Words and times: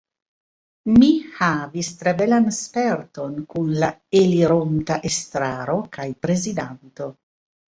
Mi 0.93 1.09
havis 1.41 1.89
tre 1.99 2.13
belan 2.21 2.47
sperton 2.61 3.37
kun 3.53 3.69
la 3.85 3.91
elironta 4.23 4.99
Estraro 5.11 5.77
kaj 5.99 6.09
Prezidanto. 6.25 7.13